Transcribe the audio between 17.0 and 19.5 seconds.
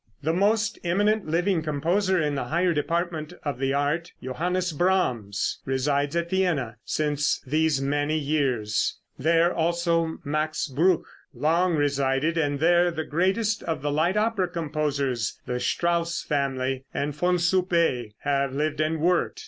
Von Suppé, have lived and worked.